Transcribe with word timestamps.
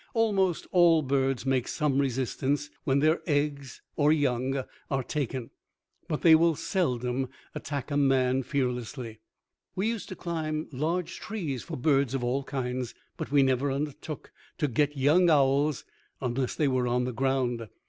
Almost 0.15 0.65
all 0.71 1.03
birds 1.03 1.45
make 1.45 1.67
some 1.67 1.99
resistance 1.99 2.71
when 2.85 3.01
their 3.01 3.21
eggs 3.27 3.83
or 3.95 4.11
young 4.11 4.63
are 4.89 5.03
taken, 5.03 5.51
but 6.07 6.23
they 6.23 6.33
will 6.33 6.55
seldom 6.55 7.29
attack 7.53 7.95
man 7.95 8.41
fearlessly. 8.41 9.19
We 9.75 9.87
used 9.89 10.09
to 10.09 10.15
climb 10.15 10.67
large 10.71 11.19
trees 11.19 11.61
for 11.61 11.77
birds 11.77 12.15
of 12.15 12.23
all 12.23 12.43
kinds; 12.43 12.95
but 13.15 13.31
we 13.31 13.43
never 13.43 13.71
undertook 13.71 14.31
to 14.57 14.67
get 14.67 14.97
young 14.97 15.29
owls 15.29 15.85
unless 16.19 16.55
they 16.55 16.67
were 16.67 16.87
on 16.87 17.03
the 17.03 17.13
ground. 17.13 17.69